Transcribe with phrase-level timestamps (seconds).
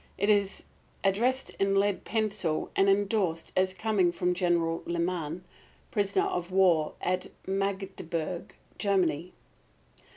[0.17, 0.65] It is
[1.03, 5.43] addressed in lead pencil and indorsed as coming from General Leman,
[5.91, 9.31] Prisoner of War at Magdeburg, Germany.